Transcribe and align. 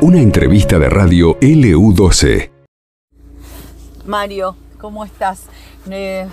Una 0.00 0.20
entrevista 0.20 0.78
de 0.78 0.88
radio 0.88 1.38
LU12. 1.40 2.50
Mario, 4.04 4.56
¿cómo 4.78 5.04
estás? 5.04 5.46
Eh, 5.90 6.26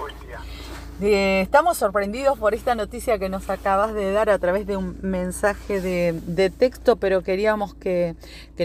eh, 1.01 1.39
estamos 1.41 1.77
sorprendidos 1.77 2.37
por 2.37 2.53
esta 2.53 2.75
noticia 2.75 3.17
que 3.17 3.29
nos 3.29 3.49
acabas 3.49 3.93
de 3.93 4.11
dar 4.11 4.29
a 4.29 4.37
través 4.37 4.67
de 4.67 4.75
un 4.75 4.97
mensaje 5.01 5.79
de, 5.79 6.49
texto, 6.49 6.97
pero 6.97 7.23
queríamos 7.23 7.73
que, 7.73 8.15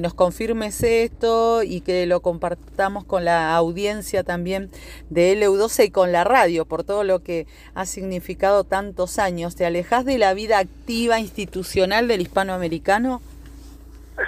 nos 0.02 0.14
confirmes 0.14 0.82
esto 0.82 1.62
y 1.62 1.80
que 1.80 2.06
lo 2.06 2.20
compartamos 2.20 3.04
con 3.04 3.24
la 3.24 3.54
audiencia 3.54 4.24
también 4.24 4.70
de 5.10 5.40
LU12 5.40 5.86
y 5.86 5.90
con 5.90 6.10
la 6.10 6.24
radio, 6.24 6.64
por 6.64 6.82
todo 6.82 7.04
lo 7.04 7.22
que 7.22 7.46
ha 7.74 7.86
significado 7.86 8.64
tantos 8.64 9.20
años. 9.20 9.54
¿Te 9.54 9.64
alejas 9.64 10.04
de 10.04 10.18
la 10.18 10.34
vida 10.34 10.58
activa 10.58 11.20
institucional 11.20 12.08
del 12.08 12.22
hispanoamericano? 12.22 13.22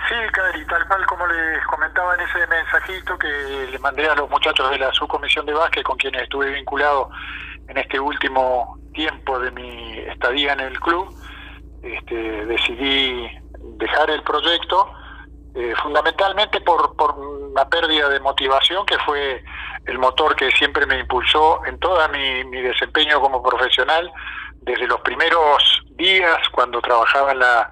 Sí, 0.09 0.15
Cari, 0.33 0.65
tal 0.66 0.87
cual 0.87 1.05
como 1.06 1.27
les 1.27 1.65
comentaba 1.66 2.14
en 2.14 2.20
ese 2.20 2.47
mensajito 2.47 3.19
que 3.19 3.69
le 3.73 3.78
mandé 3.80 4.09
a 4.09 4.14
los 4.14 4.30
muchachos 4.30 4.70
de 4.70 4.78
la 4.78 4.92
subcomisión 4.92 5.45
de 5.47 5.52
básquet 5.52 5.83
con 5.83 5.97
quienes 5.97 6.23
estuve 6.23 6.51
vinculado 6.51 7.10
en 7.69 7.77
este 7.77 7.98
último 7.98 8.78
tiempo 8.95 9.38
de 9.41 9.50
mi 9.50 9.98
estadía 9.98 10.52
en 10.52 10.61
el 10.61 10.78
club, 10.78 11.12
este, 11.83 12.47
decidí 12.47 13.28
dejar 13.78 14.11
el 14.11 14.23
proyecto 14.23 14.92
eh, 15.56 15.74
fundamentalmente 15.83 16.61
por, 16.61 16.95
una 17.19 17.69
pérdida 17.69 18.09
de 18.09 18.20
motivación 18.20 18.86
que 18.86 18.98
fue 18.98 19.42
el 19.86 19.98
motor 19.98 20.36
que 20.36 20.50
siempre 20.52 20.86
me 20.86 21.00
impulsó 21.00 21.64
en 21.66 21.78
todo 21.80 22.06
mi, 22.11 22.45
mi 22.45 22.61
desempeño 22.61 23.20
como 23.20 23.42
profesional, 23.42 24.11
desde 24.61 24.86
los 24.86 25.00
primeros 25.00 25.83
días 25.97 26.38
cuando 26.52 26.80
trabajaba 26.80 27.33
en 27.33 27.38
la 27.41 27.70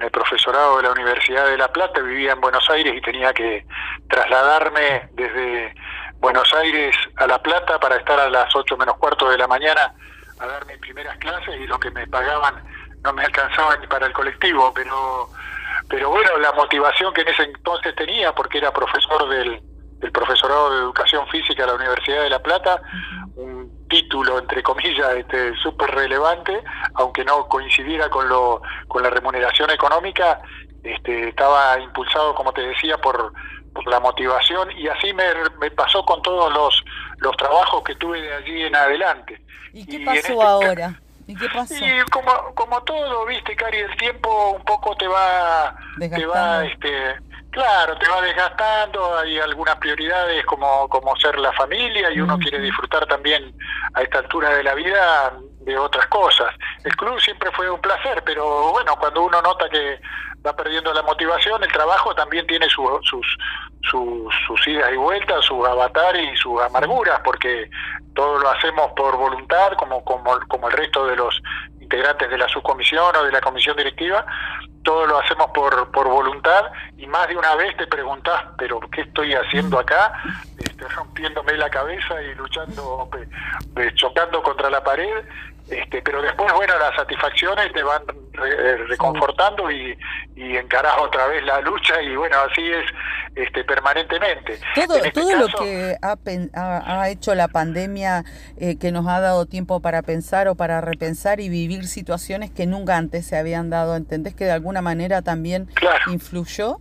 en 0.00 0.06
el 0.06 0.10
profesorado 0.10 0.78
de 0.78 0.84
la 0.84 0.92
Universidad 0.92 1.46
de 1.46 1.58
La 1.58 1.68
Plata, 1.68 2.00
vivía 2.00 2.32
en 2.32 2.40
Buenos 2.40 2.68
Aires 2.70 2.94
y 2.96 3.02
tenía 3.02 3.34
que 3.34 3.66
trasladarme 4.08 5.10
desde 5.12 5.74
Buenos 6.14 6.52
Aires 6.54 6.96
a 7.16 7.26
La 7.26 7.38
Plata 7.42 7.78
para 7.78 7.96
estar 7.96 8.18
a 8.18 8.30
las 8.30 8.54
8 8.54 8.78
menos 8.78 8.96
cuarto 8.96 9.28
de 9.28 9.36
la 9.36 9.46
mañana 9.46 9.94
a 10.38 10.46
dar 10.46 10.64
mis 10.64 10.78
primeras 10.78 11.18
clases 11.18 11.54
y 11.60 11.66
lo 11.66 11.78
que 11.78 11.90
me 11.90 12.06
pagaban 12.06 12.64
no 13.02 13.12
me 13.12 13.24
alcanzaba 13.24 13.76
ni 13.76 13.86
para 13.88 14.06
el 14.06 14.12
colectivo, 14.14 14.72
pero 14.74 15.28
pero 15.88 16.08
bueno, 16.08 16.38
la 16.38 16.52
motivación 16.52 17.12
que 17.12 17.22
en 17.22 17.28
ese 17.28 17.42
entonces 17.42 17.94
tenía, 17.96 18.32
porque 18.32 18.58
era 18.58 18.72
profesor 18.72 19.28
del, 19.28 19.60
del 19.98 20.12
profesorado 20.12 20.70
de 20.70 20.78
educación 20.82 21.26
física 21.28 21.64
de 21.64 21.68
la 21.68 21.74
Universidad 21.74 22.22
de 22.22 22.30
La 22.30 22.38
Plata, 22.38 22.80
título, 24.10 24.40
entre 24.40 24.62
comillas, 24.62 25.14
este, 25.16 25.54
súper 25.56 25.88
relevante, 25.90 26.60
aunque 26.94 27.24
no 27.24 27.46
coincidiera 27.46 28.10
con, 28.10 28.28
lo, 28.28 28.60
con 28.88 29.02
la 29.04 29.10
remuneración 29.10 29.70
económica, 29.70 30.40
este, 30.82 31.28
estaba 31.28 31.78
impulsado, 31.78 32.34
como 32.34 32.52
te 32.52 32.62
decía, 32.62 32.98
por, 32.98 33.32
por 33.72 33.86
la 33.86 34.00
motivación 34.00 34.68
y 34.72 34.88
así 34.88 35.12
me, 35.14 35.24
me, 35.60 35.70
pasó 35.70 36.04
con 36.04 36.20
todos 36.22 36.52
los, 36.52 36.84
los 37.18 37.36
trabajos 37.36 37.84
que 37.84 37.94
tuve 37.94 38.20
de 38.20 38.34
allí 38.34 38.62
en 38.62 38.74
adelante. 38.74 39.40
¿Y 39.72 39.86
qué 39.86 40.04
pasó 40.04 40.18
este 40.18 40.42
ahora? 40.42 41.00
¿Y 41.28 41.36
qué 41.36 41.48
pasó? 41.48 41.74
Y 41.74 42.10
como, 42.10 42.52
como 42.56 42.82
todo, 42.82 43.26
viste, 43.26 43.54
Cari, 43.54 43.78
el 43.78 43.96
tiempo 43.96 44.50
un 44.56 44.64
poco 44.64 44.96
te 44.96 45.06
va, 45.06 45.76
te 46.00 46.26
va, 46.26 46.66
este, 46.66 47.14
claro, 47.50 47.96
te 47.98 48.08
va 48.08 48.20
desgastando, 48.22 49.18
hay 49.18 49.38
algunas 49.38 49.76
prioridades 49.76 50.44
como, 50.46 50.88
como 50.88 51.14
ser 51.16 51.38
la 51.38 51.52
familia 51.52 52.10
y 52.10 52.20
uno 52.20 52.38
quiere 52.38 52.60
disfrutar 52.60 53.06
también 53.06 53.54
a 53.94 54.02
esta 54.02 54.18
altura 54.18 54.50
de 54.50 54.64
la 54.64 54.74
vida 54.74 55.32
de 55.60 55.78
otras 55.78 56.06
cosas. 56.06 56.54
El 56.84 56.96
club 56.96 57.20
siempre 57.20 57.50
fue 57.52 57.70
un 57.70 57.80
placer, 57.80 58.22
pero 58.24 58.70
bueno, 58.72 58.96
cuando 58.98 59.22
uno 59.22 59.42
nota 59.42 59.68
que 59.68 60.00
va 60.44 60.56
perdiendo 60.56 60.92
la 60.94 61.02
motivación, 61.02 61.62
el 61.62 61.72
trabajo 61.72 62.14
también 62.14 62.46
tiene 62.46 62.68
sus, 62.68 62.88
sus, 63.02 63.26
sus 64.46 64.68
idas 64.68 64.90
y 64.92 64.96
vueltas, 64.96 65.44
sus 65.44 65.66
avatares 65.66 66.32
y 66.32 66.36
sus 66.36 66.60
amarguras, 66.62 67.20
porque 67.22 67.68
todo 68.14 68.38
lo 68.38 68.48
hacemos 68.48 68.92
por 68.96 69.16
voluntad, 69.16 69.72
como, 69.78 70.02
como, 70.04 70.38
como 70.48 70.68
el 70.68 70.76
resto 70.76 71.06
de 71.06 71.16
los 71.16 71.40
integrantes 71.80 72.30
de 72.30 72.38
la 72.38 72.48
subcomisión 72.48 73.14
o 73.16 73.24
de 73.24 73.32
la 73.32 73.40
comisión 73.40 73.76
directiva, 73.76 74.24
todo 74.82 75.06
lo 75.06 75.18
hacemos 75.18 75.50
por, 75.50 75.90
por 75.90 76.08
voluntad 76.08 76.66
y 76.96 77.06
más 77.06 77.28
de 77.28 77.36
una 77.36 77.54
vez 77.56 77.76
te 77.76 77.86
preguntás, 77.86 78.44
pero 78.56 78.80
¿qué 78.80 79.02
estoy 79.02 79.34
haciendo 79.34 79.78
acá? 79.78 80.12
Estoy 80.58 80.88
rompiéndome 80.88 81.52
la 81.54 81.68
cabeza 81.68 82.22
y 82.22 82.34
luchando, 82.34 83.08
chocando 83.94 84.42
contra 84.42 84.70
la 84.70 84.82
pared 84.82 85.24
este, 85.70 86.02
pero 86.02 86.20
después, 86.20 86.52
bueno, 86.52 86.76
las 86.78 86.94
satisfacciones 86.96 87.72
te 87.72 87.82
van 87.82 88.02
eh, 88.44 88.76
reconfortando 88.88 89.70
y, 89.70 89.96
y 90.34 90.56
encarás 90.56 90.98
otra 90.98 91.28
vez 91.28 91.44
la 91.44 91.60
lucha 91.60 92.02
y 92.02 92.16
bueno, 92.16 92.36
así 92.50 92.72
es 92.72 92.84
este, 93.34 93.64
permanentemente. 93.64 94.58
Todo, 94.74 94.96
este 94.96 95.12
todo 95.12 95.36
lo 95.36 95.46
que 95.48 95.96
ha, 96.02 97.02
ha, 97.02 97.08
hecho 97.10 97.34
la 97.34 97.48
pandemia, 97.48 98.24
eh, 98.58 98.76
que 98.78 98.92
nos 98.92 99.06
ha 99.06 99.20
dado 99.20 99.46
tiempo 99.46 99.80
para 99.80 100.02
pensar 100.02 100.48
o 100.48 100.54
para 100.54 100.80
repensar 100.80 101.40
y 101.40 101.48
vivir 101.48 101.86
situaciones 101.86 102.50
que 102.50 102.66
nunca 102.66 102.96
antes 102.96 103.26
se 103.26 103.36
habían 103.36 103.70
dado, 103.70 103.96
¿entendés 103.96 104.34
que 104.34 104.44
de 104.44 104.52
alguna 104.52 104.82
manera 104.82 105.22
también 105.22 105.68
influyó? 106.08 106.78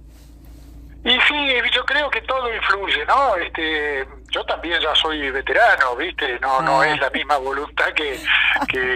Y 1.06 1.12
sí, 1.12 1.48
yo 1.74 1.86
creo 1.86 2.10
que 2.10 2.22
todo 2.22 2.54
influye, 2.54 3.06
¿no? 3.06 3.36
Este, 3.38 4.06
yo 4.32 4.44
también 4.46 4.80
ya 4.82 4.94
soy 4.96 5.32
veterano, 5.32 5.96
¿viste? 5.96 6.40
No 6.40 6.62
no 6.62 6.82
ah. 6.82 6.88
es 6.88 7.00
la 7.00 7.10
misma 7.10 7.38
voluntad 7.38 7.92
que, 7.94 8.20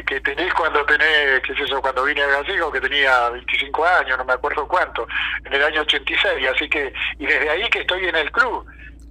que, 0.05 0.21
tenés 0.21 0.53
cuando 0.53 0.85
tenés, 0.85 1.41
qué 1.41 1.53
sé 1.55 1.65
yo, 1.67 1.81
cuando 1.81 2.03
vine 2.03 2.21
a 2.21 2.27
Gallego, 2.27 2.71
que 2.71 2.81
tenía 2.81 3.29
25 3.29 3.85
años, 3.85 4.17
no 4.17 4.25
me 4.25 4.33
acuerdo 4.33 4.67
cuánto, 4.67 5.07
en 5.45 5.53
el 5.53 5.63
año 5.63 5.81
86, 5.81 6.47
así 6.53 6.69
que, 6.69 6.93
y 7.19 7.25
desde 7.25 7.49
ahí 7.49 7.69
que 7.69 7.79
estoy 7.79 8.05
en 8.05 8.15
el 8.15 8.31
club. 8.31 8.65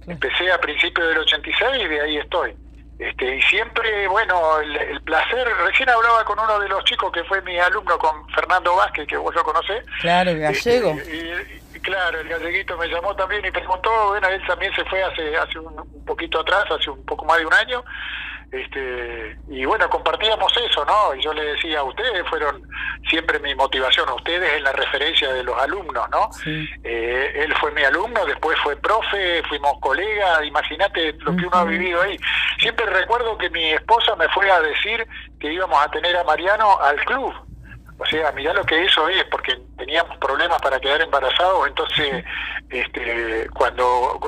Empecé 0.05 0.51
a 0.51 0.59
principios 0.59 1.07
del 1.07 1.19
86 1.19 1.81
y 1.81 1.87
de 1.87 2.01
ahí 2.01 2.17
estoy. 2.17 2.53
Este, 2.99 3.37
y 3.37 3.41
siempre, 3.43 4.07
bueno, 4.07 4.59
el, 4.59 5.01
placer, 5.01 5.47
recién 5.65 5.89
hablaba 5.89 6.23
con 6.25 6.39
uno 6.39 6.59
de 6.59 6.69
los 6.69 6.83
chicos 6.85 7.11
que 7.11 7.23
fue 7.23 7.41
mi 7.41 7.57
alumno, 7.57 7.97
con 7.97 8.29
Fernando 8.29 8.75
Vázquez, 8.75 9.07
que 9.07 9.17
vos 9.17 9.33
lo 9.33 9.43
conocés. 9.43 9.83
Claro, 10.01 10.31
el 10.31 10.39
gallego. 10.39 10.91
Este, 10.91 11.62
Claro, 11.83 12.17
el 12.21 12.29
galleguito 12.29 12.77
me 12.77 12.87
llamó 12.87 13.13
también 13.13 13.45
y 13.45 13.51
preguntó, 13.51 13.89
bueno, 14.07 14.29
él 14.29 14.41
también 14.47 14.73
se 14.73 14.85
fue 14.85 15.03
hace 15.03 15.35
hace 15.35 15.59
un, 15.59 16.05
poquito 16.05 16.39
atrás, 16.39 16.63
hace 16.71 16.89
un 16.89 17.05
poco 17.05 17.25
más 17.25 17.39
de 17.39 17.45
un 17.45 17.53
año, 17.53 17.83
este 18.53 19.37
y 19.49 19.65
bueno, 19.65 19.89
compartíamos 19.89 20.49
eso, 20.65 20.85
¿no? 20.85 21.13
Y 21.13 21.21
yo 21.21 21.33
le 21.33 21.43
decía, 21.43 21.83
ustedes 21.83 22.25
fueron 22.29 22.65
siempre 23.09 23.37
mi 23.39 23.53
motivación, 23.53 24.09
ustedes 24.11 24.53
en 24.53 24.63
la 24.63 24.71
referencia 24.71 25.33
de 25.33 25.43
los 25.43 25.61
alumnos, 25.61 26.09
¿no? 26.09 26.29
Eh, 26.45 27.33
él 27.43 27.53
fue 27.59 27.71
mi 27.71 27.83
alumno, 27.83 28.25
después 28.25 28.57
fue 28.61 28.77
profe, 28.77 29.43
fuimos 29.49 29.77
colegas, 29.81 30.45
imagínate 30.45 31.11
lo 31.19 31.35
que 31.35 31.45
uno 31.45 31.57
ha 31.57 31.65
vivido 31.65 32.01
ahí. 32.01 32.17
Siempre 32.59 32.85
recuerdo 32.85 33.37
que 33.37 33.49
mi 33.49 33.71
esposa 33.73 34.15
me 34.15 34.29
fue 34.29 34.49
a 34.49 34.61
decir 34.61 35.05
que 35.37 35.51
íbamos 35.51 35.85
a 35.85 35.91
tener 35.91 36.15
a 36.15 36.23
Mariano 36.23 36.79
al 36.79 36.95
club 37.03 37.33
o 38.03 38.05
sea, 38.05 38.31
mirá 38.31 38.53
lo 38.53 38.65
que 38.65 38.83
hizo 38.83 39.07
es, 39.07 39.23
porque 39.25 39.57
teníamos 39.85 40.17
problemas 40.17 40.61
para 40.61 40.79
quedar 40.79 41.01
embarazados, 41.01 41.67
entonces 41.67 42.23
este, 42.69 43.49
cuando 43.53 44.19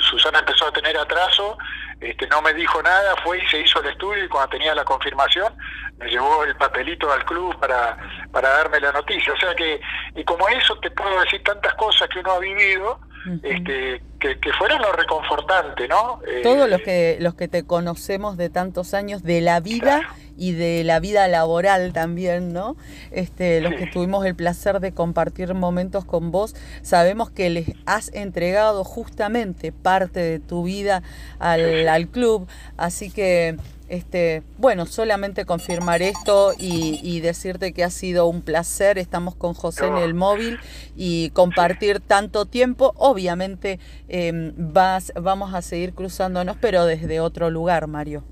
Susana 0.00 0.40
empezó 0.40 0.66
a 0.66 0.72
tener 0.72 0.96
atraso, 0.96 1.56
este, 2.00 2.26
no 2.26 2.42
me 2.42 2.52
dijo 2.54 2.82
nada, 2.82 3.14
fue 3.22 3.38
y 3.38 3.46
se 3.46 3.60
hizo 3.60 3.80
el 3.80 3.90
estudio 3.90 4.24
y 4.24 4.28
cuando 4.28 4.50
tenía 4.50 4.74
la 4.74 4.84
confirmación 4.84 5.54
me 5.98 6.08
llevó 6.08 6.42
el 6.44 6.56
papelito 6.56 7.10
al 7.10 7.24
club 7.24 7.56
para, 7.60 7.96
para 8.32 8.48
darme 8.50 8.80
la 8.80 8.92
noticia. 8.92 9.32
O 9.32 9.36
sea 9.38 9.54
que, 9.54 9.80
y 10.16 10.24
como 10.24 10.48
eso 10.48 10.76
te 10.80 10.90
puedo 10.90 11.20
decir 11.20 11.42
tantas 11.44 11.74
cosas 11.74 12.08
que 12.08 12.18
uno 12.18 12.32
ha 12.32 12.38
vivido, 12.40 13.00
este, 13.42 14.02
que, 14.20 14.52
fueron 14.58 14.82
lo 14.82 14.92
reconfortante, 14.92 15.88
¿no? 15.88 16.20
Todos 16.42 16.68
los 16.68 16.80
que, 16.82 17.16
los 17.20 17.34
que 17.34 17.48
te 17.48 17.66
conocemos 17.66 18.36
de 18.36 18.50
tantos 18.50 18.94
años 18.94 19.22
de 19.22 19.40
la 19.40 19.60
vida 19.60 20.02
y 20.36 20.52
de 20.52 20.84
la 20.84 21.00
vida 21.00 21.28
laboral 21.28 21.92
también, 21.92 22.52
¿no? 22.52 22.76
Este, 23.10 23.60
los 23.60 23.74
que 23.74 23.86
tuvimos 23.86 24.24
el 24.26 24.34
placer 24.34 24.80
de 24.80 24.92
compartir 24.92 25.54
momentos 25.54 26.04
con 26.04 26.30
vos, 26.30 26.54
sabemos 26.82 27.30
que 27.30 27.50
les 27.50 27.72
has 27.86 28.12
entregado 28.14 28.84
justamente 28.84 29.72
parte 29.72 30.20
de 30.20 30.38
tu 30.38 30.64
vida 30.64 31.02
al, 31.38 31.88
al 31.88 32.08
club, 32.08 32.46
así 32.76 33.10
que 33.10 33.56
este, 33.88 34.42
bueno, 34.58 34.84
solamente 34.86 35.44
confirmar 35.44 36.02
esto 36.02 36.52
y, 36.58 37.20
decirte 37.20 37.72
que 37.72 37.84
ha 37.84 37.90
sido 37.90 38.26
un 38.26 38.42
placer. 38.42 38.98
Estamos 38.98 39.34
con 39.34 39.54
José 39.54 39.86
en 39.86 39.96
el 39.96 40.14
móvil 40.14 40.58
y 40.96 41.30
compartir 41.30 42.00
tanto 42.00 42.46
tiempo. 42.46 42.92
Obviamente 42.96 43.78
em, 44.08 44.52
vas, 44.56 45.12
vamos 45.20 45.54
a 45.54 45.62
seguir 45.62 45.94
cruzándonos, 45.94 46.56
pero 46.60 46.84
desde 46.84 47.20
otro 47.20 47.50
lugar, 47.50 47.86
Mario. 47.86 48.24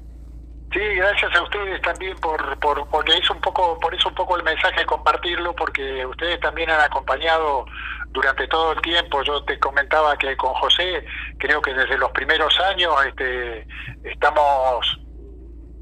Sí, 0.75 0.81
gracias 0.81 1.32
a 1.37 1.43
ustedes 1.43 1.81
también 1.82 2.19
por, 2.19 2.59
por 2.59 2.88
porque 2.88 3.17
hizo 3.17 3.32
un 3.32 3.41
poco, 3.41 3.79
por 3.79 3.94
eso 3.94 4.09
un 4.09 4.15
poco 4.17 4.37
el 4.37 4.43
mensaje 4.43 4.85
compartirlo, 4.85 5.55
porque 5.55 6.05
ustedes 6.05 6.41
también 6.41 6.69
han 6.69 6.81
acompañado 6.81 7.65
durante 8.09 8.49
todo 8.49 8.73
el 8.73 8.82
tiempo. 8.82 9.23
Yo 9.23 9.44
te 9.44 9.56
comentaba 9.61 10.17
que 10.17 10.37
con 10.37 10.53
José, 10.55 11.06
creo 11.38 11.62
que 11.62 11.73
desde 11.73 11.97
los 11.97 12.11
primeros 12.11 12.59
años, 12.59 12.93
este, 13.06 13.69
estamos 14.03 14.99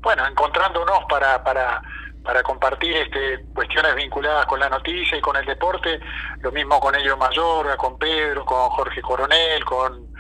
bueno, 0.02 0.26
encontrándonos 0.26 1.04
para, 1.08 1.42
para, 1.42 1.80
para 2.22 2.42
compartir 2.42 2.94
este, 2.94 3.46
cuestiones 3.54 3.94
vinculadas 3.94 4.44
con 4.44 4.60
la 4.60 4.68
noticia 4.68 5.16
y 5.16 5.22
con 5.22 5.36
el 5.36 5.46
deporte, 5.46 6.00
lo 6.40 6.52
mismo 6.52 6.78
con 6.80 6.94
Elio 6.94 7.16
Mayorga, 7.16 7.78
con 7.78 7.98
Pedro, 7.98 8.44
con 8.44 8.68
Jorge 8.70 9.00
Coronel, 9.00 9.64
con 9.64 10.11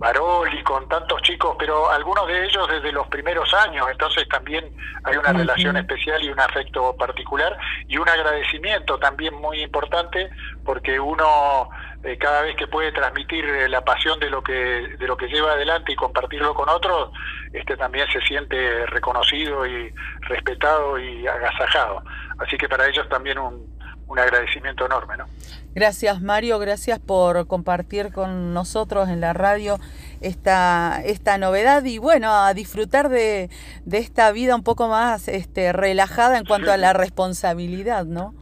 Baroli, 0.00 0.62
con 0.62 0.88
tantos 0.88 1.20
chicos, 1.20 1.56
pero 1.58 1.90
algunos 1.90 2.26
de 2.26 2.46
ellos 2.46 2.66
desde 2.68 2.90
los 2.90 3.06
primeros 3.08 3.52
años, 3.52 3.86
entonces 3.90 4.26
también 4.28 4.64
hay 5.04 5.14
una 5.18 5.30
relación 5.30 5.76
especial 5.76 6.24
y 6.24 6.30
un 6.30 6.40
afecto 6.40 6.96
particular 6.96 7.54
y 7.86 7.98
un 7.98 8.08
agradecimiento 8.08 8.98
también 8.98 9.34
muy 9.34 9.62
importante 9.62 10.30
porque 10.64 10.98
uno 10.98 11.68
eh, 12.02 12.16
cada 12.16 12.40
vez 12.40 12.56
que 12.56 12.66
puede 12.66 12.92
transmitir 12.92 13.44
eh, 13.44 13.68
la 13.68 13.84
pasión 13.84 14.18
de 14.20 14.30
lo 14.30 14.42
que 14.42 14.52
de 14.52 15.06
lo 15.06 15.18
que 15.18 15.28
lleva 15.28 15.52
adelante 15.52 15.92
y 15.92 15.96
compartirlo 15.96 16.54
con 16.54 16.70
otros, 16.70 17.10
este 17.52 17.76
también 17.76 18.08
se 18.10 18.22
siente 18.22 18.86
reconocido 18.86 19.66
y 19.66 19.92
respetado 20.22 20.98
y 20.98 21.26
agasajado. 21.26 22.02
Así 22.38 22.56
que 22.56 22.70
para 22.70 22.88
ellos 22.88 23.06
también 23.10 23.38
un, 23.38 23.69
un 24.10 24.18
agradecimiento 24.18 24.84
enorme, 24.84 25.16
¿no? 25.16 25.24
Gracias 25.72 26.20
Mario, 26.20 26.58
gracias 26.58 26.98
por 26.98 27.46
compartir 27.46 28.12
con 28.12 28.52
nosotros 28.52 29.08
en 29.08 29.20
la 29.20 29.32
radio 29.32 29.78
esta, 30.20 31.00
esta 31.04 31.38
novedad 31.38 31.84
y 31.84 31.98
bueno, 31.98 32.34
a 32.34 32.52
disfrutar 32.52 33.08
de, 33.08 33.50
de 33.84 33.98
esta 33.98 34.32
vida 34.32 34.56
un 34.56 34.64
poco 34.64 34.88
más 34.88 35.28
este, 35.28 35.72
relajada 35.72 36.38
en 36.38 36.44
cuanto 36.44 36.72
a 36.72 36.76
la 36.76 36.92
responsabilidad, 36.92 38.04
¿no? 38.04 38.34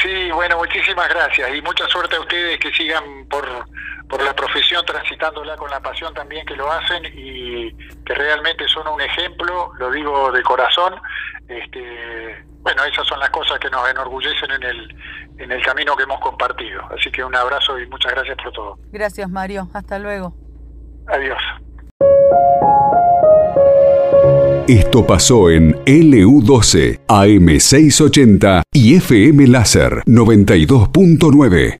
Sí, 0.00 0.30
bueno, 0.32 0.58
muchísimas 0.58 1.08
gracias 1.08 1.54
y 1.54 1.60
mucha 1.60 1.88
suerte 1.88 2.14
a 2.16 2.20
ustedes 2.20 2.58
que 2.60 2.72
sigan 2.72 3.26
por, 3.28 3.44
por 4.08 4.22
la 4.22 4.34
profesión 4.34 4.84
transitándola 4.84 5.56
con 5.56 5.70
la 5.70 5.80
pasión 5.80 6.12
también 6.14 6.44
que 6.46 6.56
lo 6.56 6.70
hacen 6.70 7.04
y 7.14 7.72
que 8.04 8.14
realmente 8.14 8.66
son 8.68 8.86
un 8.88 9.00
ejemplo, 9.00 9.72
lo 9.78 9.90
digo 9.90 10.30
de 10.32 10.42
corazón, 10.42 10.94
este, 11.48 12.44
bueno, 12.60 12.84
esas 12.84 13.06
son 13.06 13.18
las 13.18 13.30
cosas 13.30 13.58
que 13.58 13.70
nos 13.70 13.88
enorgullecen 13.90 14.50
en 14.50 14.62
el, 14.62 14.96
en 15.38 15.52
el 15.52 15.62
camino 15.62 15.96
que 15.96 16.04
hemos 16.04 16.20
compartido. 16.20 16.82
Así 16.96 17.10
que 17.10 17.24
un 17.24 17.34
abrazo 17.34 17.78
y 17.78 17.86
muchas 17.86 18.12
gracias 18.12 18.36
por 18.42 18.52
todo. 18.52 18.78
Gracias, 18.92 19.28
Mario. 19.28 19.68
Hasta 19.74 19.98
luego. 19.98 20.34
Adiós. 21.08 21.38
Esto 24.66 25.06
pasó 25.06 25.50
en 25.50 25.74
LU12, 25.84 27.00
AM680 27.06 28.62
y 28.72 28.96
FM 28.96 29.46
Láser 29.48 30.02
92.9. 30.06 31.72